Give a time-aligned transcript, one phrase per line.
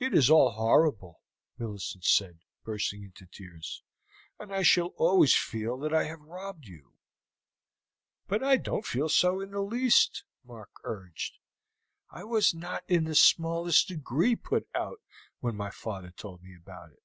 [0.00, 1.20] "It is all horrible,"
[1.56, 3.84] Millicent said, bursting into tears,
[4.36, 6.94] "and I shall always feel that I have robbed you."
[8.26, 11.38] "But I don't feel so in the least," Mark urged.
[12.10, 15.00] "I was not in the smallest degree put out
[15.38, 17.04] when my father told me about it.